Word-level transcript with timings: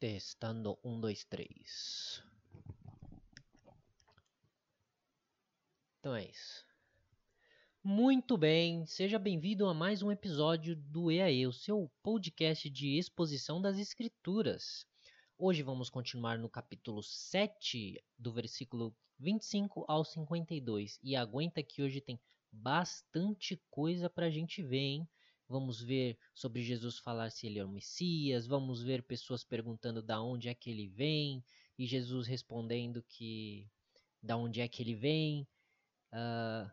Testando 0.00 0.78
um, 0.84 1.00
dois, 1.00 1.24
três. 1.24 2.22
Então 5.98 6.14
é 6.14 6.24
isso. 6.24 6.64
Muito 7.82 8.36
bem, 8.38 8.86
seja 8.86 9.18
bem-vindo 9.18 9.66
a 9.66 9.74
mais 9.74 10.00
um 10.00 10.12
episódio 10.12 10.76
do 10.76 11.10
EAE, 11.10 11.48
o 11.48 11.52
seu 11.52 11.90
podcast 12.00 12.70
de 12.70 12.96
exposição 12.96 13.60
das 13.60 13.76
escrituras. 13.76 14.86
Hoje 15.36 15.64
vamos 15.64 15.90
continuar 15.90 16.38
no 16.38 16.48
capítulo 16.48 17.02
7, 17.02 18.00
do 18.16 18.32
versículo 18.32 18.94
25 19.18 19.84
ao 19.88 20.04
52. 20.04 21.00
E 21.02 21.16
aguenta 21.16 21.60
que 21.60 21.82
hoje 21.82 22.00
tem 22.00 22.20
bastante 22.52 23.60
coisa 23.68 24.08
para 24.08 24.26
a 24.26 24.30
gente 24.30 24.62
ver, 24.62 24.78
hein? 24.78 25.08
Vamos 25.48 25.80
ver 25.80 26.18
sobre 26.34 26.62
Jesus 26.62 26.98
falar 26.98 27.30
se 27.30 27.46
ele 27.46 27.58
é 27.58 27.64
o 27.64 27.68
Messias, 27.68 28.46
vamos 28.46 28.82
ver 28.82 29.02
pessoas 29.02 29.42
perguntando 29.42 30.02
da 30.02 30.20
onde 30.20 30.48
é 30.48 30.54
que 30.54 30.70
ele 30.70 30.88
vem, 30.88 31.42
e 31.78 31.86
Jesus 31.86 32.26
respondendo 32.26 33.02
que 33.02 33.66
da 34.22 34.36
onde 34.36 34.60
é 34.60 34.68
que 34.68 34.82
ele 34.82 34.94
vem. 34.94 35.46
Uh, 36.12 36.70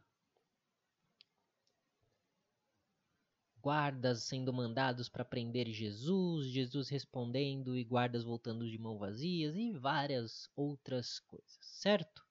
guardas 3.66 4.22
sendo 4.22 4.54
mandados 4.54 5.10
para 5.10 5.26
prender 5.26 5.68
Jesus, 5.70 6.46
Jesus 6.52 6.88
respondendo 6.88 7.76
e 7.76 7.84
guardas 7.84 8.24
voltando 8.24 8.70
de 8.70 8.78
mão 8.78 9.00
vazias 9.00 9.56
e 9.56 9.72
várias 9.72 10.48
outras 10.56 11.20
coisas, 11.22 11.58
certo? 11.62 12.24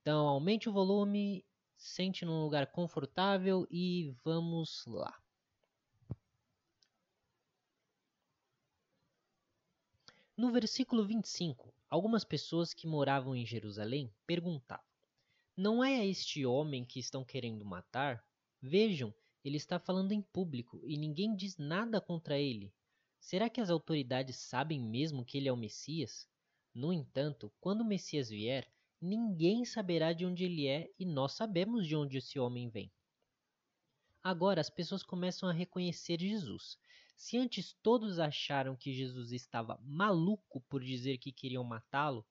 Então, 0.00 0.26
aumente 0.26 0.66
o 0.66 0.72
volume, 0.72 1.44
sente 1.80 2.26
num 2.26 2.42
lugar 2.42 2.70
confortável 2.70 3.66
e 3.70 4.14
vamos 4.22 4.84
lá. 4.86 5.18
No 10.36 10.52
versículo 10.52 11.06
25, 11.06 11.72
algumas 11.88 12.22
pessoas 12.22 12.74
que 12.74 12.86
moravam 12.86 13.34
em 13.34 13.46
Jerusalém 13.46 14.12
perguntavam: 14.26 14.84
Não 15.56 15.82
é 15.82 16.06
este 16.06 16.44
homem 16.44 16.84
que 16.84 17.00
estão 17.00 17.24
querendo 17.24 17.64
matar? 17.64 18.22
Vejam, 18.60 19.14
ele 19.42 19.56
está 19.56 19.78
falando 19.78 20.12
em 20.12 20.20
público 20.20 20.82
e 20.84 20.98
ninguém 20.98 21.34
diz 21.34 21.56
nada 21.56 21.98
contra 21.98 22.38
ele. 22.38 22.74
Será 23.18 23.48
que 23.48 23.60
as 23.60 23.70
autoridades 23.70 24.36
sabem 24.36 24.78
mesmo 24.78 25.24
que 25.24 25.38
ele 25.38 25.48
é 25.48 25.52
o 25.52 25.56
Messias? 25.56 26.28
No 26.74 26.92
entanto, 26.92 27.50
quando 27.58 27.80
o 27.80 27.86
Messias 27.86 28.28
vier, 28.28 28.70
ninguém 29.00 29.64
saberá 29.64 30.12
de 30.12 30.26
onde 30.26 30.44
ele 30.44 30.66
é 30.66 30.90
e 30.98 31.06
nós 31.06 31.32
sabemos 31.32 31.86
de 31.86 31.96
onde 31.96 32.18
esse 32.18 32.38
homem 32.38 32.68
vem. 32.68 32.92
Agora 34.22 34.60
as 34.60 34.68
pessoas 34.68 35.02
começam 35.02 35.48
a 35.48 35.52
reconhecer 35.52 36.20
Jesus. 36.20 36.78
Se 37.16 37.38
antes 37.38 37.72
todos 37.82 38.18
acharam 38.18 38.76
que 38.76 38.92
Jesus 38.92 39.32
estava 39.32 39.80
maluco 39.82 40.60
por 40.62 40.82
dizer 40.82 41.18
que 41.18 41.32
queriam 41.32 41.64
matá-lo, 41.64 42.26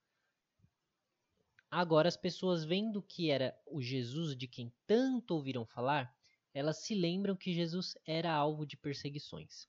agora 1.69 2.07
as 2.07 2.17
pessoas 2.17 2.63
vendo 2.63 3.01
que 3.01 3.29
era 3.29 3.59
o 3.65 3.81
Jesus 3.81 4.35
de 4.35 4.47
quem 4.47 4.71
tanto 4.85 5.33
ouviram 5.33 5.65
falar, 5.65 6.15
elas 6.53 6.77
se 6.79 6.93
lembram 6.93 7.35
que 7.35 7.53
Jesus 7.53 7.95
era 8.05 8.33
alvo 8.33 8.65
de 8.65 8.77
perseguições. 8.77 9.67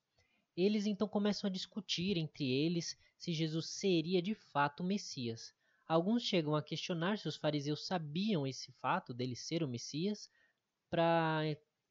Eles 0.56 0.86
então 0.86 1.08
começam 1.08 1.48
a 1.48 1.52
discutir 1.52 2.16
entre 2.16 2.50
eles 2.50 2.98
se 3.16 3.32
Jesus 3.32 3.66
seria 3.66 4.20
de 4.20 4.34
fato 4.34 4.82
o 4.82 4.86
Messias. 4.86 5.54
Alguns 5.90 6.22
chegam 6.22 6.54
a 6.54 6.62
questionar 6.62 7.18
se 7.18 7.26
os 7.26 7.34
fariseus 7.34 7.84
sabiam 7.84 8.46
esse 8.46 8.70
fato 8.74 9.12
dele 9.12 9.34
ser 9.34 9.64
o 9.64 9.66
Messias 9.66 10.30
para 10.88 11.42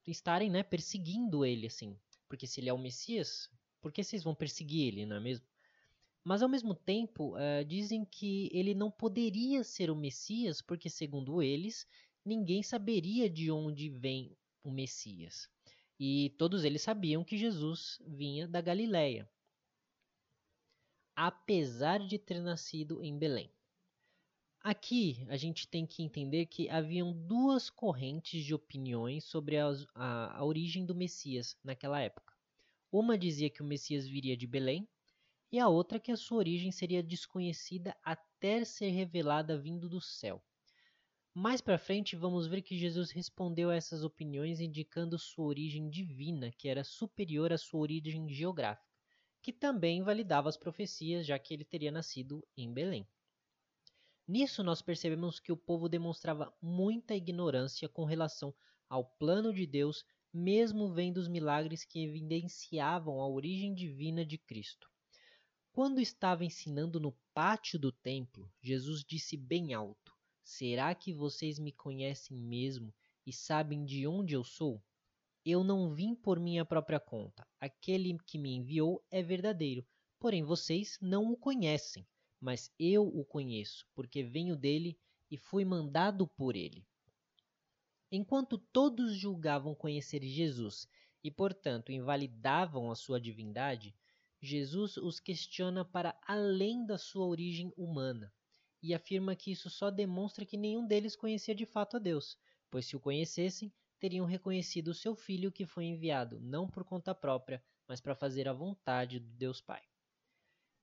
estarem 0.08 0.50
né, 0.50 0.64
perseguindo 0.64 1.44
ele 1.44 1.68
assim. 1.68 2.00
Porque 2.30 2.48
se 2.48 2.62
ele 2.62 2.70
é 2.70 2.74
o 2.74 2.78
Messias, 2.78 3.50
por 3.82 3.92
que 3.92 4.02
vocês 4.02 4.24
vão 4.24 4.34
perseguir 4.34 4.88
ele, 4.88 5.06
não 5.06 5.18
é 5.18 5.20
mesmo? 5.20 5.46
Mas 6.24 6.42
ao 6.42 6.48
mesmo 6.48 6.74
tempo, 6.74 7.36
uh, 7.36 7.66
dizem 7.68 8.06
que 8.06 8.50
ele 8.54 8.74
não 8.74 8.90
poderia 8.90 9.66
ser 9.66 9.92
o 9.92 9.96
Messias, 9.98 10.62
porque, 10.62 10.90
segundo 10.90 11.44
eles, 11.44 11.86
ninguém 12.24 12.64
saberia 12.64 13.30
de 13.30 13.52
onde 13.52 13.90
vem 13.90 14.34
o 14.64 14.72
Messias. 14.72 15.50
E 16.00 16.34
todos 16.38 16.64
eles 16.64 16.82
sabiam 16.82 17.22
que 17.22 17.38
Jesus 17.38 18.02
vinha 18.08 18.48
da 18.48 18.62
Galileia, 18.62 19.30
apesar 21.18 22.00
de 22.00 22.18
ter 22.18 22.42
nascido 22.42 23.04
em 23.04 23.20
Belém. 23.20 23.52
Aqui 24.62 25.26
a 25.30 25.38
gente 25.38 25.70
tem 25.70 25.86
que 25.86 26.04
entender 26.04 26.46
que 26.46 26.70
haviam 26.70 27.14
duas 27.14 27.70
correntes 27.70 28.44
de 28.44 28.54
opiniões 28.54 29.24
sobre 29.24 29.58
a, 29.58 29.72
a, 29.96 30.38
a, 30.38 30.44
origem 30.44 30.86
do 30.86 30.94
Messias 30.94 31.58
naquela 31.64 32.02
época. 32.02 32.34
Uma 32.92 33.18
dizia 33.18 33.50
que 33.50 33.62
o 33.62 33.66
Messias 33.66 34.06
viria 34.06 34.36
de 34.36 34.46
Belém, 34.46 34.86
e 35.50 35.60
a 35.60 35.70
outra 35.70 35.98
que 35.98 36.12
a 36.12 36.18
sua 36.18 36.40
origem 36.40 36.74
seria 36.74 37.02
desconhecida 37.02 37.96
até 38.04 38.66
ser 38.66 38.90
revelada 38.90 39.58
vindo 39.58 39.88
do 39.88 40.02
céu. 40.02 40.44
Mais 41.34 41.62
para 41.62 41.78
frente, 41.78 42.18
vamos 42.18 42.46
ver 42.46 42.62
que 42.62 42.78
Jesus 42.78 43.12
respondeu 43.12 43.70
a 43.70 43.76
essas 43.76 44.04
opiniões 44.04 44.60
indicando 44.60 45.18
sua 45.18 45.46
origem 45.46 45.90
divina, 45.90 46.52
que 46.52 46.68
era 46.68 46.84
superior 46.84 47.54
à 47.54 47.58
sua 47.58 47.80
origem 47.80 48.28
geográfica, 48.28 48.86
que 49.42 49.54
também 49.54 50.04
validava 50.04 50.50
as 50.50 50.58
profecias, 50.58 51.26
já 51.26 51.40
que 51.40 51.54
ele 51.54 51.64
teria 51.64 51.92
nascido 51.92 52.46
em 52.58 52.74
Belém. 52.74 53.08
Nisso 54.32 54.64
nós 54.64 54.80
percebemos 54.80 55.40
que 55.40 55.52
o 55.52 55.58
povo 55.58 55.90
demonstrava 55.90 56.56
muita 56.62 57.16
ignorância 57.16 57.90
com 57.90 58.06
relação 58.06 58.54
ao 58.88 59.04
plano 59.04 59.52
de 59.52 59.66
Deus, 59.66 60.06
mesmo 60.32 60.94
vendo 60.94 61.18
os 61.18 61.28
milagres 61.28 61.84
que 61.84 62.04
evidenciavam 62.04 63.22
a 63.22 63.28
origem 63.28 63.74
divina 63.74 64.24
de 64.24 64.38
Cristo. 64.38 64.88
Quando 65.72 66.00
estava 66.00 66.46
ensinando 66.46 67.00
no 67.00 67.18
pátio 67.34 67.80
do 67.80 67.92
templo, 67.92 68.48
Jesus 68.62 69.04
disse 69.04 69.36
bem 69.36 69.74
alto: 69.74 70.16
Será 70.44 70.94
que 70.94 71.12
vocês 71.12 71.58
me 71.58 71.72
conhecem 71.72 72.38
mesmo 72.38 72.94
e 73.26 73.34
sabem 73.34 73.84
de 73.84 74.06
onde 74.06 74.36
eu 74.36 74.44
sou? 74.44 74.80
Eu 75.44 75.64
não 75.64 75.92
vim 75.96 76.14
por 76.14 76.40
minha 76.40 76.64
própria 76.64 77.00
conta. 77.00 77.48
Aquele 77.60 78.16
que 78.28 78.38
me 78.38 78.54
enviou 78.56 79.04
é 79.10 79.24
verdadeiro, 79.24 79.84
porém 80.20 80.44
vocês 80.44 81.00
não 81.02 81.32
o 81.32 81.36
conhecem 81.36 82.06
mas 82.40 82.74
eu 82.80 83.08
o 83.08 83.26
conheço, 83.26 83.86
porque 83.94 84.24
venho 84.24 84.56
dele 84.56 84.98
e 85.30 85.38
fui 85.38 85.66
mandado 85.66 86.28
por 86.28 86.56
ele. 86.56 86.86
Enquanto 88.12 88.58
todos 88.58 89.14
julgavam 89.16 89.76
conhecer 89.76 90.24
Jesus 90.24 90.88
e, 91.24 91.30
portanto, 91.30 91.92
invalidavam 91.92 92.90
a 92.90 92.96
sua 92.96 93.20
divindade, 93.20 93.96
Jesus 94.42 94.98
os 94.98 95.20
questiona 95.20 95.84
para 95.84 96.18
além 96.26 96.86
da 96.86 96.98
sua 96.98 97.26
origem 97.26 97.74
humana 97.78 98.34
e 98.82 98.94
afirma 98.94 99.36
que 99.36 99.52
isso 99.52 99.70
só 99.70 99.92
demonstra 99.92 100.46
que 100.46 100.58
nenhum 100.58 100.88
deles 100.88 101.16
conhecia 101.16 101.54
de 101.54 101.66
fato 101.66 101.98
a 101.98 102.00
Deus, 102.00 102.38
pois 102.72 102.86
se 102.86 102.96
o 102.96 103.00
conhecessem, 103.00 103.72
teriam 104.00 104.26
reconhecido 104.26 104.88
o 104.88 104.94
seu 104.94 105.14
filho 105.14 105.52
que 105.52 105.66
foi 105.66 105.86
enviado 105.86 106.40
não 106.40 106.68
por 106.68 106.86
conta 106.86 107.14
própria, 107.14 107.62
mas 107.86 108.00
para 108.00 108.16
fazer 108.16 108.48
a 108.48 108.54
vontade 108.54 109.20
do 109.20 109.30
Deus 109.36 109.60
Pai. 109.60 109.89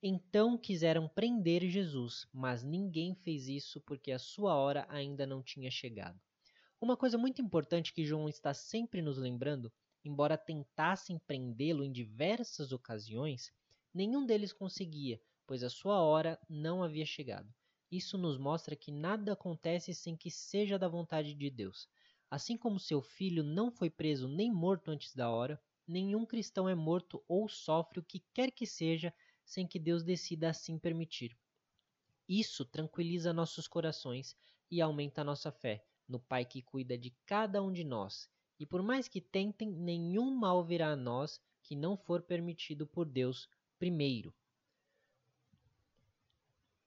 Então 0.01 0.57
quiseram 0.59 1.07
prender 1.07 1.67
Jesus, 1.67 2.27
mas 2.31 2.63
ninguém 2.63 3.15
fez 3.15 3.47
isso 3.47 3.81
porque 3.81 4.11
a 4.11 4.19
sua 4.19 4.55
hora 4.55 4.85
ainda 4.89 5.25
não 5.25 5.41
tinha 5.41 5.71
chegado. 5.71 6.21
Uma 6.79 6.95
coisa 6.95 7.17
muito 7.17 7.41
importante 7.41 7.91
que 7.91 8.05
João 8.05 8.29
está 8.29 8.53
sempre 8.53 9.01
nos 9.01 9.17
lembrando, 9.17 9.73
embora 10.05 10.37
tentassem 10.37 11.17
prendê-lo 11.25 11.83
em 11.83 11.91
diversas 11.91 12.71
ocasiões, 12.71 13.51
nenhum 13.91 14.23
deles 14.23 14.53
conseguia, 14.53 15.19
pois 15.47 15.63
a 15.63 15.69
sua 15.69 15.99
hora 15.99 16.39
não 16.47 16.83
havia 16.83 17.05
chegado. 17.05 17.51
Isso 17.91 18.19
nos 18.19 18.37
mostra 18.37 18.75
que 18.75 18.91
nada 18.91 19.33
acontece 19.33 19.95
sem 19.95 20.15
que 20.15 20.29
seja 20.29 20.77
da 20.77 20.87
vontade 20.87 21.33
de 21.33 21.49
Deus. 21.49 21.89
Assim 22.29 22.55
como 22.55 22.79
seu 22.79 23.01
filho 23.01 23.43
não 23.43 23.71
foi 23.71 23.89
preso 23.89 24.27
nem 24.27 24.53
morto 24.53 24.91
antes 24.91 25.15
da 25.15 25.31
hora, 25.31 25.59
nenhum 25.87 26.23
cristão 26.23 26.69
é 26.69 26.75
morto 26.75 27.23
ou 27.27 27.49
sofre 27.49 27.99
o 27.99 28.03
que 28.03 28.23
quer 28.31 28.51
que 28.51 28.67
seja 28.67 29.11
sem 29.47 29.65
que 29.65 29.79
Deus 29.79 30.03
decida 30.03 30.49
assim 30.49 30.77
permitir. 30.77 31.35
Isso 32.27 32.65
tranquiliza 32.65 33.31
nossos 33.31 33.65
corações 33.65 34.35
e 34.69 34.81
aumenta 34.81 35.23
nossa 35.23 35.49
fé 35.51 35.83
no 36.07 36.19
Pai 36.19 36.43
que 36.43 36.61
cuida 36.61 36.97
de 36.97 37.11
cada 37.25 37.63
um 37.63 37.71
de 37.71 37.83
nós. 37.83 38.29
E 38.59 38.65
por 38.65 38.83
mais 38.83 39.07
que 39.07 39.21
tentem, 39.21 39.71
nenhum 39.71 40.35
mal 40.35 40.63
virá 40.63 40.91
a 40.91 40.95
nós 40.95 41.39
que 41.63 41.75
não 41.75 41.95
for 41.95 42.21
permitido 42.21 42.85
por 42.85 43.07
Deus 43.07 43.49
primeiro. 43.79 44.33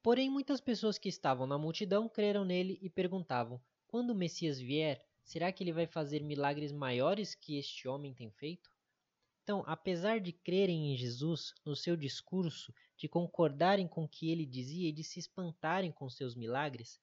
Porém, 0.03 0.29
muitas 0.31 0.61
pessoas 0.61 0.99
que 0.99 1.09
estavam 1.09 1.47
na 1.47 1.59
multidão 1.59 2.09
creram 2.09 2.45
nele 2.45 2.79
e 2.83 2.91
perguntavam: 2.91 3.61
quando 3.87 4.11
o 4.11 4.15
Messias 4.15 4.59
vier, 4.59 5.03
será 5.23 5.51
que 5.51 5.65
ele 5.65 5.73
vai 5.73 5.87
fazer 5.87 6.23
milagres 6.23 6.73
maiores 6.73 7.35
que 7.35 7.57
este 7.57 7.89
homem 7.89 8.13
tem 8.13 8.31
feito? 8.31 8.71
Então, 9.51 9.65
apesar 9.67 10.21
de 10.21 10.33
crerem 10.33 10.93
em 10.93 10.97
Jesus, 10.97 11.53
no 11.67 11.75
seu 11.75 11.97
discurso, 11.97 12.73
de 12.97 13.09
concordarem 13.09 13.89
com 13.89 14.05
o 14.05 14.09
que 14.09 14.31
ele 14.31 14.47
dizia 14.47 14.89
e 14.89 14.93
de 14.93 15.03
se 15.03 15.19
espantarem 15.19 15.91
com 15.91 16.09
seus 16.09 16.37
milagres, 16.37 17.01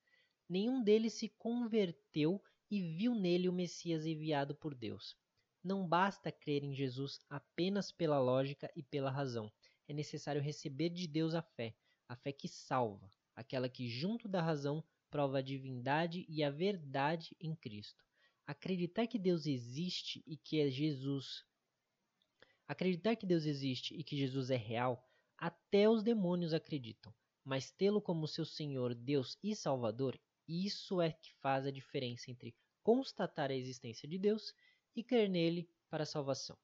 nenhum 0.48 0.82
deles 0.82 1.12
se 1.12 1.28
converteu 1.28 2.42
e 2.72 2.82
viu 2.82 3.14
nele 3.14 3.50
o 3.50 3.52
Messias 3.52 4.06
enviado 4.06 4.56
por 4.56 4.74
Deus. 4.74 5.14
Não 5.62 5.86
basta 5.86 6.32
crer 6.32 6.64
em 6.64 6.74
Jesus 6.74 7.20
apenas 7.30 7.92
pela 7.92 8.18
lógica 8.18 8.72
e 8.74 8.82
pela 8.82 9.12
razão. 9.12 9.52
É 9.86 9.94
necessário 9.94 10.42
receber 10.42 10.88
de 10.88 11.06
Deus 11.06 11.36
a 11.36 11.42
fé, 11.42 11.76
a 12.08 12.16
fé 12.16 12.32
que 12.32 12.48
salva, 12.48 13.12
aquela 13.36 13.68
que, 13.68 13.90
junto 13.90 14.26
da 14.26 14.42
razão, 14.42 14.82
prova 15.12 15.40
a 15.40 15.42
divindade 15.42 16.26
e 16.30 16.42
a 16.46 16.50
verdade 16.50 17.36
em 17.42 17.54
Cristo. 17.54 18.06
Acreditar 18.46 19.06
que 19.06 19.20
Deus 19.20 19.46
existe 19.46 20.24
e 20.26 20.38
que 20.38 20.62
é 20.62 20.70
Jesus. 20.70 21.46
Acreditar 22.68 23.16
que 23.16 23.26
Deus 23.26 23.46
existe 23.46 23.96
e 23.96 24.04
que 24.04 24.18
Jesus 24.18 24.50
é 24.52 24.58
real, 24.58 25.02
até 25.38 25.90
os 25.90 26.04
demônios 26.04 26.54
acreditam, 26.54 27.14
mas 27.44 27.72
tê-lo 27.72 28.02
como 28.02 28.28
seu 28.28 28.44
Senhor, 28.44 28.94
Deus 28.94 29.38
e 29.42 29.56
Salvador, 29.56 30.20
isso 30.48 31.02
é 31.02 31.12
que 31.12 31.34
faz 31.36 31.66
a 31.66 31.72
diferença 31.72 32.30
entre 32.30 32.56
constatar 32.84 33.52
a 33.52 33.56
existência 33.56 34.08
de 34.08 34.18
Deus 34.18 34.54
e 34.96 35.04
crer 35.04 35.30
nele 35.30 35.70
para 35.90 36.04
a 36.04 36.06
salvação. 36.06 36.58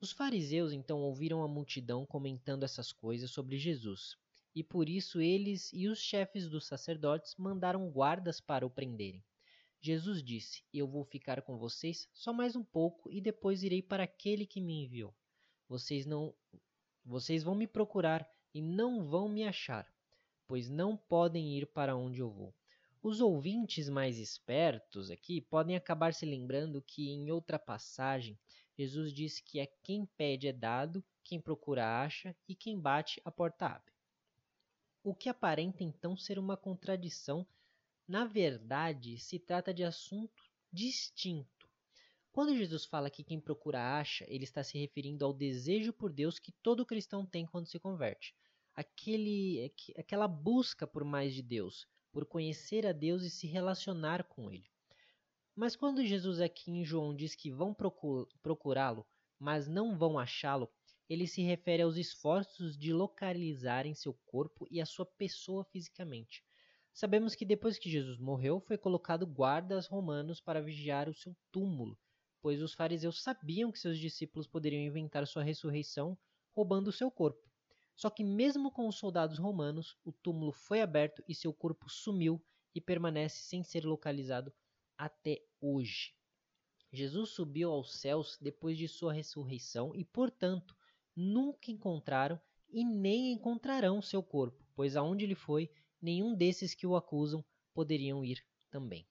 Os 0.00 0.12
fariseus 0.12 0.72
então 0.72 1.00
ouviram 1.00 1.42
a 1.42 1.48
multidão 1.48 2.04
comentando 2.04 2.64
essas 2.64 2.92
coisas 2.92 3.30
sobre 3.30 3.56
Jesus, 3.56 4.16
e 4.54 4.62
por 4.62 4.88
isso 4.88 5.20
eles 5.20 5.72
e 5.72 5.88
os 5.88 5.98
chefes 5.98 6.48
dos 6.48 6.66
sacerdotes 6.66 7.34
mandaram 7.36 7.90
guardas 7.90 8.40
para 8.40 8.66
o 8.66 8.70
prenderem. 8.70 9.24
Jesus 9.84 10.22
disse: 10.22 10.64
Eu 10.72 10.88
vou 10.88 11.04
ficar 11.04 11.42
com 11.42 11.58
vocês 11.58 12.08
só 12.14 12.32
mais 12.32 12.56
um 12.56 12.64
pouco 12.64 13.12
e 13.12 13.20
depois 13.20 13.62
irei 13.62 13.82
para 13.82 14.04
aquele 14.04 14.46
que 14.46 14.58
me 14.58 14.82
enviou. 14.82 15.14
Vocês 15.68 16.06
não 16.06 16.34
vocês 17.04 17.42
vão 17.42 17.54
me 17.54 17.66
procurar 17.66 18.26
e 18.54 18.62
não 18.62 19.04
vão 19.04 19.28
me 19.28 19.44
achar, 19.44 19.86
pois 20.46 20.70
não 20.70 20.96
podem 20.96 21.58
ir 21.58 21.66
para 21.66 21.94
onde 21.94 22.20
eu 22.20 22.30
vou. 22.30 22.54
Os 23.02 23.20
ouvintes 23.20 23.90
mais 23.90 24.18
espertos 24.18 25.10
aqui 25.10 25.42
podem 25.42 25.76
acabar 25.76 26.14
se 26.14 26.24
lembrando 26.24 26.80
que 26.80 27.10
em 27.10 27.30
outra 27.30 27.58
passagem 27.58 28.38
Jesus 28.78 29.12
disse 29.12 29.42
que 29.42 29.60
é 29.60 29.66
quem 29.82 30.06
pede 30.16 30.48
é 30.48 30.52
dado, 30.54 31.04
quem 31.22 31.38
procura 31.38 32.00
acha 32.02 32.34
e 32.48 32.54
quem 32.54 32.80
bate 32.80 33.20
a 33.22 33.30
porta 33.30 33.66
abre 33.66 33.92
o 35.04 35.14
que 35.14 35.28
aparenta 35.28 35.84
então 35.84 36.16
ser 36.16 36.38
uma 36.38 36.56
contradição, 36.56 37.46
na 38.06 38.24
verdade 38.24 39.18
se 39.18 39.38
trata 39.38 39.72
de 39.72 39.82
assunto 39.82 40.42
distinto. 40.72 41.68
Quando 42.32 42.56
Jesus 42.56 42.84
fala 42.84 43.08
que 43.08 43.22
quem 43.22 43.40
procura 43.40 43.98
acha, 43.98 44.24
ele 44.28 44.44
está 44.44 44.62
se 44.62 44.76
referindo 44.76 45.24
ao 45.24 45.32
desejo 45.32 45.92
por 45.92 46.12
Deus 46.12 46.38
que 46.38 46.50
todo 46.50 46.84
cristão 46.84 47.24
tem 47.24 47.46
quando 47.46 47.68
se 47.68 47.78
converte. 47.78 48.34
Aquele, 48.74 49.72
aquela 49.96 50.26
busca 50.26 50.84
por 50.84 51.04
mais 51.04 51.32
de 51.32 51.42
Deus, 51.42 51.86
por 52.10 52.26
conhecer 52.26 52.86
a 52.86 52.92
Deus 52.92 53.22
e 53.22 53.30
se 53.30 53.46
relacionar 53.46 54.24
com 54.24 54.50
Ele. 54.50 54.68
Mas 55.54 55.76
quando 55.76 56.04
Jesus 56.04 56.40
aqui 56.40 56.72
em 56.72 56.84
João 56.84 57.14
diz 57.14 57.36
que 57.36 57.52
vão 57.52 57.72
procurá-lo, 58.42 59.06
mas 59.38 59.68
não 59.68 59.96
vão 59.96 60.18
achá-lo, 60.18 60.68
ele 61.08 61.28
se 61.28 61.42
refere 61.42 61.82
aos 61.82 61.96
esforços 61.96 62.76
de 62.76 62.92
localizarem 62.92 63.94
seu 63.94 64.12
corpo 64.24 64.66
e 64.70 64.80
a 64.80 64.86
sua 64.86 65.06
pessoa 65.06 65.62
fisicamente. 65.64 66.42
Sabemos 66.94 67.34
que 67.34 67.44
depois 67.44 67.76
que 67.76 67.90
Jesus 67.90 68.20
morreu, 68.20 68.60
foi 68.60 68.78
colocado 68.78 69.26
guardas 69.26 69.88
romanos 69.88 70.40
para 70.40 70.62
vigiar 70.62 71.08
o 71.08 71.14
seu 71.14 71.36
túmulo, 71.50 71.98
pois 72.40 72.62
os 72.62 72.72
fariseus 72.72 73.20
sabiam 73.20 73.72
que 73.72 73.80
seus 73.80 73.98
discípulos 73.98 74.46
poderiam 74.46 74.80
inventar 74.80 75.26
sua 75.26 75.42
ressurreição 75.42 76.16
roubando 76.52 76.86
o 76.86 76.92
seu 76.92 77.10
corpo. 77.10 77.50
Só 77.96 78.08
que, 78.08 78.22
mesmo 78.22 78.70
com 78.70 78.86
os 78.86 78.94
soldados 78.96 79.38
romanos, 79.38 79.96
o 80.04 80.12
túmulo 80.12 80.52
foi 80.52 80.82
aberto 80.82 81.20
e 81.28 81.34
seu 81.34 81.52
corpo 81.52 81.90
sumiu 81.90 82.40
e 82.72 82.80
permanece 82.80 83.42
sem 83.42 83.64
ser 83.64 83.84
localizado 83.84 84.54
até 84.96 85.42
hoje. 85.60 86.14
Jesus 86.92 87.30
subiu 87.30 87.72
aos 87.72 87.98
céus 87.98 88.38
depois 88.40 88.78
de 88.78 88.86
sua 88.86 89.12
ressurreição 89.12 89.92
e, 89.96 90.04
portanto, 90.04 90.76
nunca 91.16 91.72
encontraram 91.72 92.40
e 92.68 92.84
nem 92.84 93.32
encontrarão 93.32 94.00
seu 94.00 94.22
corpo, 94.22 94.64
pois 94.76 94.96
aonde 94.96 95.24
ele 95.24 95.34
foi, 95.34 95.68
nenhum 96.04 96.34
desses 96.34 96.74
que 96.74 96.86
o 96.86 96.94
acusam 96.94 97.42
poderiam 97.72 98.22
ir 98.22 98.44
também. 98.70 99.08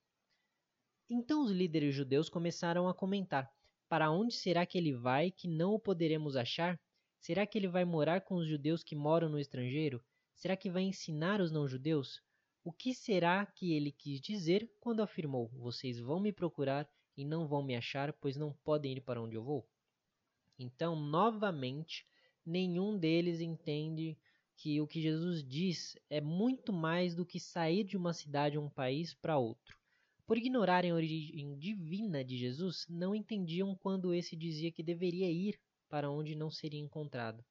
Então 1.09 1.43
os 1.43 1.49
líderes 1.49 1.95
judeus 1.95 2.29
começaram 2.29 2.87
a 2.87 2.93
comentar: 2.93 3.51
Para 3.89 4.11
onde 4.11 4.35
será 4.35 4.63
que 4.63 4.77
ele 4.77 4.93
vai 4.93 5.31
que 5.31 5.47
não 5.47 5.73
o 5.73 5.79
poderemos 5.79 6.35
achar? 6.35 6.79
Será 7.19 7.47
que 7.47 7.57
ele 7.57 7.67
vai 7.67 7.83
morar 7.83 8.21
com 8.21 8.35
os 8.35 8.47
judeus 8.47 8.83
que 8.83 8.95
moram 8.95 9.27
no 9.27 9.39
estrangeiro? 9.39 10.03
Será 10.35 10.55
que 10.55 10.69
vai 10.69 10.83
ensinar 10.83 11.41
os 11.41 11.51
não-judeus? 11.51 12.21
O 12.63 12.71
que 12.71 12.93
será 12.93 13.43
que 13.45 13.73
ele 13.73 13.91
quis 13.91 14.21
dizer 14.21 14.71
quando 14.79 15.01
afirmou: 15.01 15.49
Vocês 15.49 15.99
vão 15.99 16.19
me 16.19 16.31
procurar 16.31 16.87
e 17.17 17.25
não 17.25 17.47
vão 17.47 17.63
me 17.63 17.75
achar, 17.75 18.13
pois 18.13 18.37
não 18.37 18.53
podem 18.63 18.93
ir 18.93 19.01
para 19.01 19.21
onde 19.21 19.35
eu 19.35 19.43
vou? 19.43 19.67
Então, 20.59 20.95
novamente, 20.95 22.05
nenhum 22.45 22.97
deles 22.97 23.41
entende 23.41 24.15
que 24.55 24.79
o 24.79 24.87
que 24.87 25.01
Jesus 25.01 25.43
diz 25.43 25.95
é 26.09 26.21
muito 26.21 26.71
mais 26.71 27.15
do 27.15 27.25
que 27.25 27.39
sair 27.39 27.83
de 27.83 27.97
uma 27.97 28.13
cidade 28.13 28.57
ou 28.57 28.65
um 28.65 28.69
país 28.69 29.13
para 29.13 29.37
outro. 29.37 29.77
Por 30.25 30.37
ignorarem 30.37 30.91
a 30.91 30.95
origem 30.95 31.57
divina 31.57 32.23
de 32.23 32.37
Jesus, 32.37 32.85
não 32.89 33.13
entendiam 33.13 33.75
quando 33.75 34.13
esse 34.13 34.35
dizia 34.35 34.71
que 34.71 34.81
deveria 34.81 35.29
ir 35.29 35.59
para 35.89 36.09
onde 36.09 36.33
não 36.33 36.49
seria 36.49 36.79
encontrado. 36.79 37.43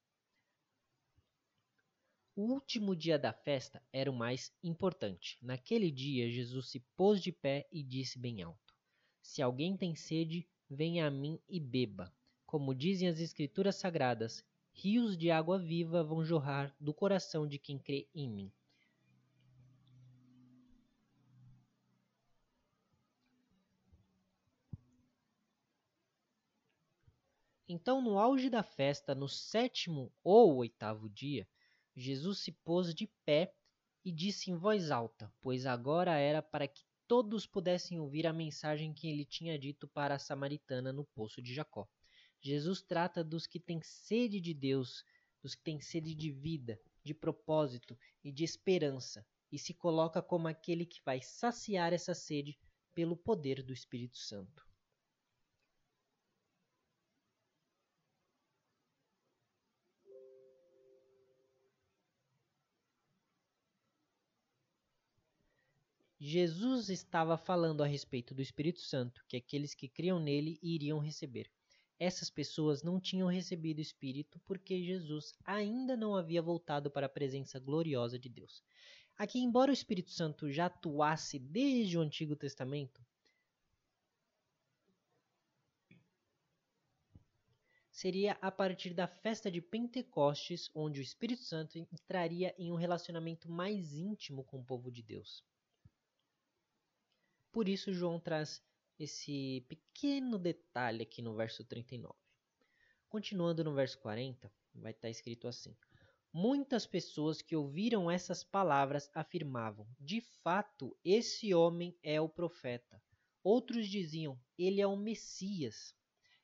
O 2.35 2.51
último 2.51 2.95
dia 2.95 3.19
da 3.19 3.31
festa 3.31 3.79
era 3.93 4.09
o 4.09 4.15
mais 4.15 4.51
importante. 4.63 5.37
Naquele 5.39 5.91
dia, 5.91 6.31
Jesus 6.31 6.71
se 6.71 6.79
pôs 6.97 7.21
de 7.21 7.31
pé 7.31 7.67
e 7.71 7.83
disse 7.83 8.17
bem 8.17 8.41
alto: 8.41 8.73
Se 9.21 9.39
alguém 9.39 9.77
tem 9.77 9.95
sede, 9.95 10.47
venha 10.67 11.05
a 11.05 11.11
mim 11.11 11.39
e 11.47 11.59
beba. 11.59 12.11
Como 12.43 12.73
dizem 12.73 13.07
as 13.07 13.19
Escrituras 13.19 13.75
Sagradas, 13.75 14.43
rios 14.73 15.15
de 15.17 15.31
água 15.31 15.59
viva 15.59 16.03
vão 16.03 16.25
jorrar 16.25 16.75
do 16.79 16.93
coração 16.93 17.47
de 17.47 17.57
quem 17.57 17.79
crê 17.79 18.07
em 18.13 18.29
mim. 18.29 18.51
Então, 27.67 28.01
no 28.01 28.19
auge 28.19 28.49
da 28.49 28.61
festa, 28.61 29.15
no 29.15 29.27
sétimo 29.27 30.11
ou 30.23 30.57
oitavo 30.57 31.09
dia, 31.09 31.47
Jesus 31.95 32.39
se 32.39 32.51
pôs 32.51 32.93
de 32.93 33.07
pé 33.25 33.53
e 34.03 34.11
disse 34.11 34.51
em 34.51 34.55
voz 34.55 34.91
alta, 34.91 35.31
pois 35.41 35.65
agora 35.65 36.17
era 36.17 36.41
para 36.41 36.67
que 36.67 36.83
todos 37.07 37.47
pudessem 37.47 37.99
ouvir 37.99 38.27
a 38.27 38.33
mensagem 38.33 38.93
que 38.93 39.07
ele 39.07 39.25
tinha 39.25 39.57
dito 39.57 39.87
para 39.87 40.15
a 40.15 40.19
samaritana 40.19 40.91
no 40.91 41.05
poço 41.05 41.41
de 41.41 41.53
Jacó. 41.53 41.87
Jesus 42.43 42.81
trata 42.81 43.23
dos 43.23 43.47
que 43.47 43.57
têm 43.57 43.81
sede 43.81 44.41
de 44.41 44.53
Deus, 44.53 45.05
dos 45.41 45.55
que 45.55 45.63
têm 45.63 45.79
sede 45.79 46.13
de 46.13 46.29
vida, 46.29 46.77
de 47.01 47.13
propósito 47.13 47.97
e 48.21 48.33
de 48.33 48.43
esperança, 48.43 49.25
e 49.49 49.57
se 49.57 49.73
coloca 49.73 50.21
como 50.21 50.49
aquele 50.49 50.85
que 50.85 51.01
vai 51.05 51.21
saciar 51.21 51.93
essa 51.93 52.13
sede 52.13 52.59
pelo 52.93 53.15
poder 53.15 53.63
do 53.63 53.71
Espírito 53.71 54.17
Santo. 54.17 54.67
Jesus 66.19 66.89
estava 66.89 67.37
falando 67.37 67.83
a 67.83 67.87
respeito 67.87 68.33
do 68.33 68.41
Espírito 68.41 68.81
Santo, 68.81 69.23
que 69.29 69.37
aqueles 69.37 69.73
que 69.73 69.87
criam 69.87 70.19
nele 70.19 70.59
iriam 70.61 70.99
receber. 70.99 71.49
Essas 72.03 72.29
pessoas 72.29 72.83
não 72.83 72.99
tinham 72.99 73.29
recebido 73.29 73.77
o 73.77 73.81
Espírito 73.81 74.37
porque 74.39 74.83
Jesus 74.83 75.31
ainda 75.45 75.95
não 75.95 76.17
havia 76.17 76.41
voltado 76.41 76.91
para 76.91 77.05
a 77.05 77.09
presença 77.09 77.57
gloriosa 77.61 78.19
de 78.19 78.27
Deus. 78.27 78.61
Aqui, 79.17 79.39
embora 79.39 79.71
o 79.71 79.73
Espírito 79.73 80.11
Santo 80.11 80.51
já 80.51 80.65
atuasse 80.65 81.39
desde 81.39 81.97
o 81.97 82.01
Antigo 82.01 82.35
Testamento, 82.35 83.01
seria 87.89 88.33
a 88.41 88.51
partir 88.51 88.93
da 88.93 89.07
festa 89.07 89.49
de 89.49 89.61
Pentecostes 89.61 90.69
onde 90.75 90.99
o 90.99 91.01
Espírito 91.01 91.43
Santo 91.43 91.77
entraria 91.77 92.53
em 92.57 92.69
um 92.69 92.75
relacionamento 92.75 93.49
mais 93.49 93.93
íntimo 93.93 94.43
com 94.43 94.59
o 94.59 94.65
povo 94.65 94.91
de 94.91 95.01
Deus. 95.01 95.41
Por 97.49 97.69
isso, 97.69 97.93
João 97.93 98.19
traz 98.19 98.61
esse 98.99 99.65
pequeno 99.67 100.37
detalhe 100.37 101.03
aqui 101.03 101.21
no 101.21 101.35
verso 101.35 101.63
39. 101.63 102.13
Continuando 103.09 103.63
no 103.63 103.73
verso 103.73 103.99
40, 103.99 104.51
vai 104.75 104.91
estar 104.91 105.09
escrito 105.09 105.47
assim: 105.47 105.75
Muitas 106.31 106.87
pessoas 106.87 107.43
que 107.43 107.55
ouviram 107.55 108.09
essas 108.09 108.43
palavras 108.43 109.09
afirmavam: 109.13 109.87
De 109.99 110.19
fato, 110.19 110.97
esse 111.05 111.53
homem 111.53 111.95
é 112.01 112.19
o 112.19 112.27
profeta. 112.27 113.01
Outros 113.43 113.87
diziam: 113.87 114.39
Ele 114.57 114.81
é 114.81 114.87
o 114.87 114.97
Messias. 114.97 115.93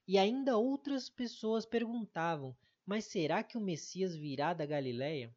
E 0.08 0.18
ainda 0.18 0.58
outras 0.58 1.10
pessoas 1.10 1.66
perguntavam: 1.66 2.56
Mas 2.86 3.06
será 3.06 3.44
que 3.44 3.58
o 3.58 3.62
Messias 3.62 4.16
virá 4.16 4.54
da 4.54 4.66
Galiléia? 4.66 5.36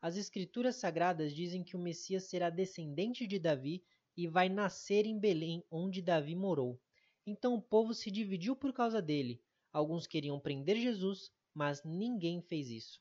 As 0.00 0.16
Escrituras 0.16 0.76
Sagradas 0.76 1.34
dizem 1.34 1.62
que 1.62 1.76
o 1.76 1.78
Messias 1.78 2.24
será 2.24 2.48
descendente 2.48 3.26
de 3.26 3.38
Davi 3.38 3.84
e 4.20 4.28
vai 4.28 4.50
nascer 4.50 5.06
em 5.06 5.18
Belém, 5.18 5.64
onde 5.70 6.02
Davi 6.02 6.34
morou. 6.34 6.78
Então 7.26 7.54
o 7.54 7.62
povo 7.62 7.94
se 7.94 8.10
dividiu 8.10 8.54
por 8.54 8.70
causa 8.70 9.00
dele. 9.00 9.42
Alguns 9.72 10.06
queriam 10.06 10.38
prender 10.38 10.76
Jesus, 10.76 11.32
mas 11.54 11.82
ninguém 11.82 12.42
fez 12.42 12.68
isso. 12.68 13.00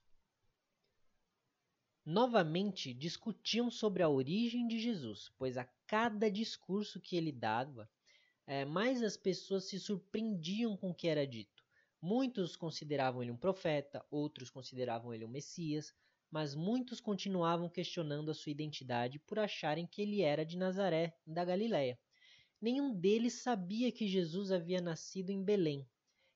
Novamente 2.05 2.93
discutiam 2.93 3.69
sobre 3.69 4.01
a 4.01 4.07
origem 4.07 4.65
de 4.65 4.79
Jesus, 4.79 5.29
pois 5.37 5.57
a 5.57 5.65
cada 5.85 6.31
discurso 6.31 7.01
que 7.01 7.17
ele 7.17 7.33
dava, 7.33 7.89
é, 8.47 8.63
mais 8.63 9.03
as 9.03 9.17
pessoas 9.17 9.65
se 9.65 9.77
surpreendiam 9.77 10.77
com 10.77 10.91
o 10.91 10.95
que 10.95 11.09
era 11.09 11.27
dito. 11.27 11.65
Muitos 12.01 12.55
consideravam 12.55 13.21
ele 13.21 13.31
um 13.31 13.37
profeta, 13.37 14.05
outros 14.09 14.49
consideravam 14.49 15.13
ele 15.13 15.25
um 15.25 15.29
Messias, 15.29 15.93
mas 16.31 16.53
muitos 16.53 16.99
continuavam 16.99 17.67
questionando 17.67 18.29
a 18.29 18.33
sua 18.33 18.51
identidade 18.51 19.19
por 19.19 19.39
acharem 19.39 19.87
que 19.87 20.01
ele 20.01 20.21
era 20.21 20.45
de 20.45 20.57
Nazaré, 20.57 21.17
da 21.25 21.43
Galiléia. 21.43 21.97
Nenhum 22.61 22.93
deles 22.93 23.41
sabia 23.41 23.91
que 23.91 24.07
Jesus 24.07 24.51
havia 24.51 24.81
nascido 24.81 25.29
em 25.29 25.43
Belém. 25.43 25.87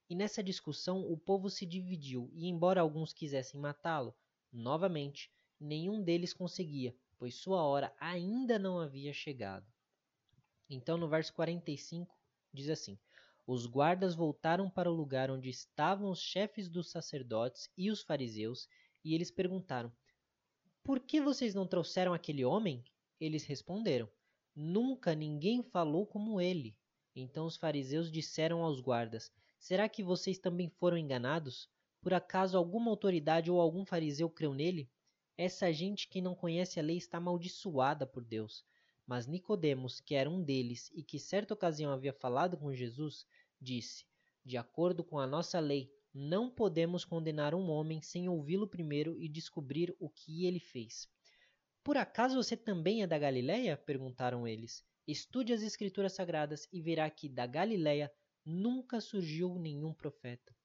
E 0.09 0.15
nessa 0.15 0.43
discussão 0.43 1.01
o 1.01 1.17
povo 1.17 1.49
se 1.49 1.65
dividiu, 1.65 2.29
e 2.33 2.47
embora 2.47 2.81
alguns 2.81 3.13
quisessem 3.13 3.59
matá-lo, 3.59 4.15
novamente, 4.51 5.31
nenhum 5.59 6.01
deles 6.01 6.33
conseguia, 6.33 6.95
pois 7.17 7.35
sua 7.35 7.63
hora 7.63 7.93
ainda 7.99 8.57
não 8.59 8.79
havia 8.79 9.13
chegado. 9.13 9.65
Então, 10.69 10.97
no 10.97 11.07
verso 11.07 11.33
45, 11.33 12.17
diz 12.53 12.69
assim: 12.69 12.97
Os 13.45 13.65
guardas 13.65 14.15
voltaram 14.15 14.69
para 14.69 14.89
o 14.89 14.95
lugar 14.95 15.29
onde 15.29 15.49
estavam 15.49 16.09
os 16.09 16.21
chefes 16.21 16.69
dos 16.69 16.89
sacerdotes 16.89 17.69
e 17.77 17.91
os 17.91 18.01
fariseus, 18.01 18.67
e 19.03 19.13
eles 19.13 19.29
perguntaram: 19.29 19.91
Por 20.83 20.99
que 20.99 21.19
vocês 21.21 21.53
não 21.53 21.67
trouxeram 21.67 22.13
aquele 22.13 22.45
homem? 22.45 22.83
Eles 23.19 23.45
responderam: 23.45 24.09
Nunca 24.55 25.15
ninguém 25.15 25.63
falou 25.63 26.05
como 26.05 26.39
ele. 26.39 26.77
Então 27.15 27.45
os 27.45 27.57
fariseus 27.57 28.11
disseram 28.11 28.63
aos 28.63 28.79
guardas: 28.79 29.31
Será 29.59 29.87
que 29.87 30.03
vocês 30.03 30.37
também 30.37 30.69
foram 30.69 30.97
enganados? 30.97 31.69
Por 32.01 32.13
acaso 32.13 32.57
alguma 32.57 32.91
autoridade 32.91 33.49
ou 33.49 33.61
algum 33.61 33.85
fariseu 33.85 34.29
creu 34.29 34.53
nele? 34.53 34.89
Essa 35.37 35.71
gente 35.71 36.07
que 36.07 36.21
não 36.21 36.35
conhece 36.35 36.79
a 36.79 36.83
lei 36.83 36.97
está 36.97 37.17
amaldiçoada 37.17 38.05
por 38.05 38.23
Deus. 38.23 38.63
Mas 39.05 39.25
Nicodemos, 39.25 39.99
que 39.99 40.15
era 40.15 40.29
um 40.29 40.41
deles 40.41 40.91
e 40.93 41.03
que 41.03 41.19
certa 41.19 41.53
ocasião 41.53 41.91
havia 41.91 42.13
falado 42.13 42.57
com 42.57 42.73
Jesus, 42.73 43.25
disse: 43.59 44.05
De 44.45 44.57
acordo 44.57 45.03
com 45.03 45.17
a 45.17 45.25
nossa 45.25 45.59
lei, 45.59 45.91
não 46.13 46.49
podemos 46.49 47.03
condenar 47.03 47.55
um 47.55 47.69
homem 47.69 48.01
sem 48.01 48.29
ouvi-lo 48.29 48.67
primeiro 48.67 49.19
e 49.19 49.27
descobrir 49.27 49.95
o 49.99 50.09
que 50.09 50.45
ele 50.45 50.59
fez. 50.59 51.07
Por 51.83 51.97
acaso 51.97 52.35
você 52.35 52.55
também 52.55 53.01
é 53.01 53.07
da 53.07 53.17
Galiléia? 53.17 53.75
perguntaram 53.75 54.47
eles. 54.47 54.85
Estude 55.07 55.51
as 55.51 55.61
Escrituras 55.61 56.13
Sagradas 56.13 56.67
e 56.71 56.81
verá 56.81 57.09
que 57.09 57.27
da 57.27 57.45
Galiléia 57.45 58.11
nunca 58.45 59.01
surgiu 59.01 59.57
nenhum 59.57 59.93
profeta. 59.93 60.55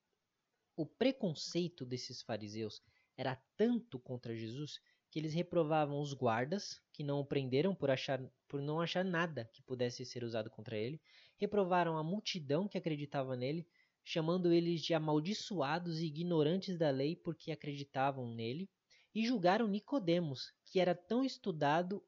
O 0.76 0.87
preconceito 0.87 1.85
desses 1.85 2.23
fariseus 2.23 2.81
era 3.17 3.35
tanto 3.57 3.99
contra 3.99 4.37
Jesus 4.37 4.81
que 5.11 5.19
eles 5.19 5.35
reprovavam 5.35 6.00
os 6.00 6.12
guardas, 6.12 6.81
que 6.93 7.02
não 7.02 7.19
o 7.21 7.25
prenderam 7.25 7.75
por, 7.75 7.90
achar, 7.90 8.23
por 8.47 8.61
não 8.61 8.81
achar 8.81 9.05
nada 9.05 9.50
que 9.52 9.62
pudesse 9.62 10.05
ser 10.05 10.23
usado 10.23 10.50
contra 10.50 10.76
ele, 10.76 11.00
reprovaram 11.37 11.97
a 11.97 12.05
multidão 12.05 12.69
que 12.69 12.76
acreditava 12.76 13.35
nele, 13.35 13.67
chamando 14.10 14.50
eles 14.50 14.80
de 14.80 14.94
amaldiçoados 14.94 16.00
e 16.00 16.06
ignorantes 16.06 16.78
da 16.78 16.88
lei 16.88 17.14
porque 17.14 17.52
acreditavam 17.52 18.26
nele, 18.34 18.66
e 19.14 19.26
julgaram 19.26 19.68
Nicodemos, 19.68 20.50
que 20.64 20.80
era 20.80 20.94
tão 20.94 21.22
estudado 21.22 22.02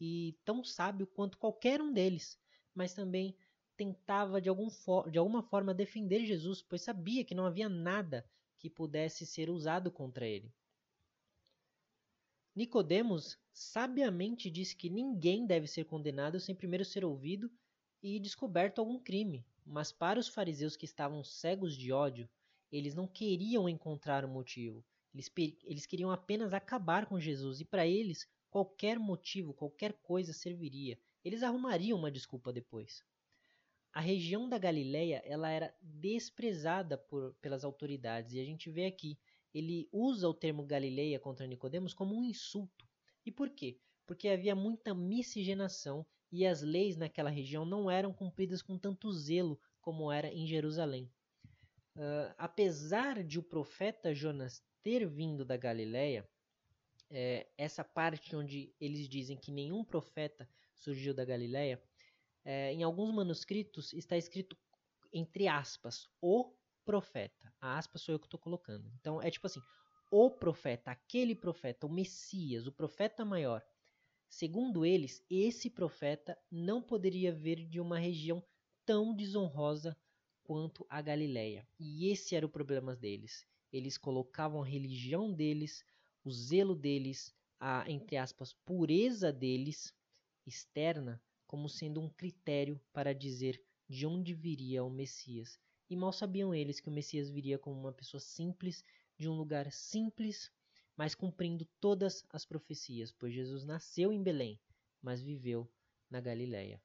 e 0.00 0.36
tão 0.44 0.64
sábio 0.64 1.06
quanto 1.06 1.38
qualquer 1.38 1.80
um 1.80 1.92
deles, 1.92 2.36
mas 2.74 2.92
também 2.92 3.36
tentava 3.76 4.40
de, 4.40 4.48
algum 4.48 4.66
de 5.08 5.16
alguma 5.16 5.44
forma 5.44 5.72
defender 5.72 6.26
Jesus, 6.26 6.60
pois 6.60 6.82
sabia 6.82 7.24
que 7.24 7.36
não 7.36 7.46
havia 7.46 7.68
nada 7.68 8.28
que 8.58 8.68
pudesse 8.68 9.24
ser 9.24 9.48
usado 9.48 9.92
contra 9.92 10.26
ele. 10.26 10.52
Nicodemos 12.52 13.38
sabiamente 13.52 14.50
diz 14.50 14.74
que 14.74 14.90
ninguém 14.90 15.46
deve 15.46 15.68
ser 15.68 15.84
condenado 15.84 16.40
sem 16.40 16.52
primeiro 16.52 16.84
ser 16.84 17.04
ouvido 17.04 17.48
e 18.02 18.18
descoberto 18.18 18.80
algum 18.80 18.98
crime, 18.98 19.46
mas 19.64 19.92
para 19.92 20.18
os 20.18 20.28
fariseus 20.28 20.76
que 20.76 20.84
estavam 20.84 21.22
cegos 21.24 21.76
de 21.76 21.92
ódio, 21.92 22.28
eles 22.70 22.94
não 22.94 23.06
queriam 23.06 23.68
encontrar 23.68 24.24
um 24.24 24.32
motivo, 24.32 24.84
eles, 25.12 25.30
eles 25.64 25.86
queriam 25.86 26.10
apenas 26.10 26.52
acabar 26.52 27.06
com 27.06 27.20
Jesus 27.20 27.60
e 27.60 27.64
para 27.64 27.86
eles 27.86 28.28
qualquer 28.50 28.98
motivo, 28.98 29.54
qualquer 29.54 29.92
coisa 29.94 30.32
serviria. 30.32 30.98
Eles 31.24 31.42
arrumariam 31.42 31.98
uma 31.98 32.10
desculpa 32.10 32.52
depois. 32.52 33.02
A 33.92 34.00
região 34.00 34.48
da 34.48 34.58
Galileia 34.58 35.22
ela 35.24 35.48
era 35.48 35.74
desprezada 35.80 36.98
por, 36.98 37.34
pelas 37.40 37.64
autoridades 37.64 38.34
e 38.34 38.40
a 38.40 38.44
gente 38.44 38.70
vê 38.70 38.86
aqui 38.86 39.18
ele 39.54 39.88
usa 39.92 40.28
o 40.28 40.34
termo 40.34 40.66
Galileia 40.66 41.20
contra 41.20 41.46
Nicodemos 41.46 41.94
como 41.94 42.16
um 42.16 42.24
insulto. 42.24 42.84
E 43.24 43.30
por 43.30 43.48
quê? 43.50 43.78
Porque 44.04 44.28
havia 44.28 44.54
muita 44.54 44.92
miscigenação 44.92 46.04
e 46.34 46.44
as 46.44 46.62
leis 46.62 46.96
naquela 46.96 47.30
região 47.30 47.64
não 47.64 47.88
eram 47.88 48.12
cumpridas 48.12 48.60
com 48.60 48.76
tanto 48.76 49.12
zelo 49.12 49.56
como 49.80 50.10
era 50.10 50.26
em 50.26 50.44
Jerusalém. 50.44 51.08
Uh, 51.94 52.34
apesar 52.36 53.22
de 53.22 53.38
o 53.38 53.42
profeta 53.42 54.12
Jonas 54.12 54.60
ter 54.82 55.06
vindo 55.06 55.44
da 55.44 55.56
Galiléia, 55.56 56.28
é, 57.08 57.46
essa 57.56 57.84
parte 57.84 58.34
onde 58.34 58.74
eles 58.80 59.08
dizem 59.08 59.36
que 59.36 59.52
nenhum 59.52 59.84
profeta 59.84 60.48
surgiu 60.74 61.14
da 61.14 61.24
Galiléia, 61.24 61.80
é, 62.44 62.72
em 62.72 62.82
alguns 62.82 63.14
manuscritos 63.14 63.92
está 63.92 64.16
escrito 64.16 64.56
entre 65.12 65.46
aspas, 65.46 66.08
o 66.20 66.52
profeta. 66.84 67.54
A 67.60 67.78
aspas 67.78 68.02
sou 68.02 68.16
eu 68.16 68.18
que 68.18 68.26
estou 68.26 68.40
colocando. 68.40 68.90
Então 68.98 69.22
é 69.22 69.30
tipo 69.30 69.46
assim, 69.46 69.62
o 70.10 70.28
profeta, 70.28 70.90
aquele 70.90 71.36
profeta, 71.36 71.86
o 71.86 71.92
Messias, 71.92 72.66
o 72.66 72.72
profeta 72.72 73.24
maior. 73.24 73.64
Segundo 74.36 74.84
eles, 74.84 75.24
esse 75.30 75.70
profeta 75.70 76.36
não 76.50 76.82
poderia 76.82 77.32
vir 77.32 77.64
de 77.66 77.80
uma 77.80 77.98
região 77.98 78.42
tão 78.84 79.14
desonrosa 79.14 79.96
quanto 80.42 80.86
a 80.88 81.00
Galiléia. 81.00 81.66
E 81.78 82.10
esse 82.10 82.34
era 82.34 82.46
o 82.46 82.48
problema 82.48 82.94
deles 82.96 83.46
eles 83.74 83.98
colocavam 83.98 84.62
a 84.62 84.64
religião 84.64 85.32
deles, 85.32 85.84
o 86.24 86.30
zelo 86.30 86.76
deles, 86.76 87.34
a, 87.58 87.84
entre 87.90 88.16
aspas, 88.16 88.52
pureza 88.64 89.32
deles 89.32 89.92
externa 90.46 91.20
como 91.44 91.68
sendo 91.68 92.00
um 92.00 92.08
critério 92.08 92.80
para 92.92 93.12
dizer 93.12 93.60
de 93.88 94.06
onde 94.06 94.32
viria 94.32 94.84
o 94.84 94.90
Messias. 94.90 95.58
E 95.90 95.96
mal 95.96 96.12
sabiam 96.12 96.54
eles 96.54 96.78
que 96.78 96.88
o 96.88 96.92
Messias 96.92 97.28
viria 97.28 97.58
como 97.58 97.76
uma 97.76 97.92
pessoa 97.92 98.20
simples, 98.20 98.84
de 99.18 99.28
um 99.28 99.36
lugar 99.36 99.72
simples, 99.72 100.52
mas 100.96 101.14
cumprindo 101.14 101.66
todas 101.80 102.24
as 102.30 102.44
profecias, 102.44 103.12
pois 103.12 103.34
Jesus 103.34 103.64
nasceu 103.64 104.12
em 104.12 104.22
Belém, 104.22 104.60
mas 105.02 105.20
viveu 105.20 105.70
na 106.10 106.20
Galiléia. 106.20 106.80